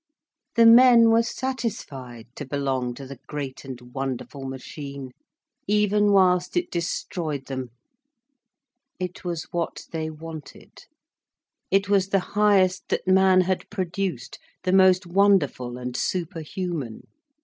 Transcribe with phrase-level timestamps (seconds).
[0.55, 5.11] The men were satisfied to belong to the great and wonderful machine,
[5.67, 7.69] even whilst it destroyed them.
[8.99, 10.85] It was what they wanted.
[11.69, 17.01] It was the highest that man had produced, the most wonderful and superhuman.